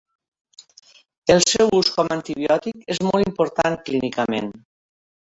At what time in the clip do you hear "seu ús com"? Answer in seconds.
1.49-2.09